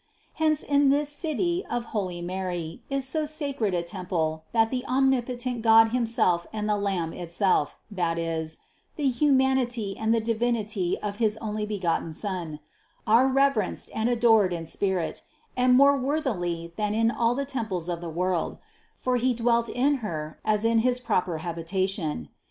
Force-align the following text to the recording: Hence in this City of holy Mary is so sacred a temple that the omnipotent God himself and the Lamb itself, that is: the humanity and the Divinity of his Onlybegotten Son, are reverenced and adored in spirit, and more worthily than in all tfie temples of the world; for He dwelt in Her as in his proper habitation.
Hence 0.33 0.63
in 0.63 0.89
this 0.89 1.09
City 1.09 1.63
of 1.69 1.85
holy 1.93 2.23
Mary 2.23 2.81
is 2.89 3.07
so 3.07 3.27
sacred 3.27 3.75
a 3.75 3.83
temple 3.83 4.45
that 4.51 4.71
the 4.71 4.83
omnipotent 4.87 5.61
God 5.61 5.89
himself 5.89 6.47
and 6.51 6.67
the 6.67 6.75
Lamb 6.75 7.13
itself, 7.13 7.77
that 7.91 8.17
is: 8.17 8.57
the 8.95 9.09
humanity 9.09 9.95
and 9.95 10.11
the 10.11 10.19
Divinity 10.19 10.97
of 11.03 11.17
his 11.17 11.37
Onlybegotten 11.39 12.15
Son, 12.15 12.59
are 13.05 13.27
reverenced 13.27 13.91
and 13.93 14.09
adored 14.09 14.53
in 14.53 14.65
spirit, 14.65 15.21
and 15.55 15.75
more 15.77 15.95
worthily 15.95 16.73
than 16.77 16.95
in 16.95 17.11
all 17.11 17.35
tfie 17.35 17.45
temples 17.47 17.87
of 17.87 18.01
the 18.01 18.09
world; 18.09 18.57
for 18.97 19.17
He 19.17 19.35
dwelt 19.35 19.69
in 19.69 19.97
Her 19.97 20.39
as 20.43 20.65
in 20.65 20.79
his 20.79 20.99
proper 20.99 21.37
habitation. 21.45 22.29